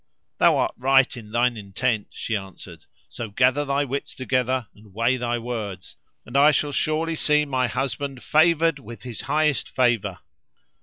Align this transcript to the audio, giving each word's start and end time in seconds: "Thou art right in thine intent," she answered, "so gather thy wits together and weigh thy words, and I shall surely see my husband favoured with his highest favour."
"Thou 0.39 0.57
art 0.57 0.73
right 0.77 1.15
in 1.15 1.31
thine 1.31 1.55
intent," 1.55 2.07
she 2.09 2.35
answered, 2.35 2.85
"so 3.07 3.29
gather 3.29 3.65
thy 3.65 3.85
wits 3.85 4.15
together 4.15 4.65
and 4.73 4.95
weigh 4.95 5.15
thy 5.17 5.37
words, 5.37 5.95
and 6.25 6.35
I 6.35 6.49
shall 6.49 6.71
surely 6.71 7.15
see 7.15 7.45
my 7.45 7.67
husband 7.67 8.23
favoured 8.23 8.79
with 8.79 9.03
his 9.03 9.21
highest 9.21 9.69
favour." 9.69 10.17